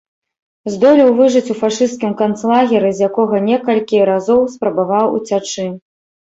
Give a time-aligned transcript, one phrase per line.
[0.75, 5.71] Здолеў выжыць у фашысцкім канцлагеры, з якога некалькі разоў спрабаваў уцячы.